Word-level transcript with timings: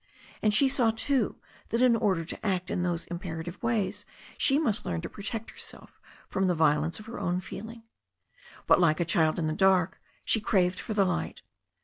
And 0.41 0.51
she 0.51 0.67
saw, 0.67 0.89
too, 0.89 1.35
that 1.69 1.83
in 1.83 1.95
order 1.95 2.25
to 2.25 2.43
act 2.43 2.71
in 2.71 2.81
those 2.81 3.05
imperative 3.05 3.61
ways 3.61 4.03
she 4.35 4.57
must 4.57 4.83
learn 4.83 4.99
to 5.01 5.09
protect 5.09 5.51
herself 5.51 6.01
from 6.27 6.45
the 6.45 6.55
violence 6.55 6.97
of 6.99 7.05
her 7.05 7.19
own 7.19 7.39
feeling. 7.39 7.83
But 8.65 8.79
like 8.79 8.99
a 8.99 9.05
child 9.05 9.37
in 9.37 9.45
the 9.45 9.53
dark, 9.53 10.01
she 10.25 10.41
craved 10.41 10.79
for 10.79 10.95
the 10.95 11.05
light. 11.05 11.43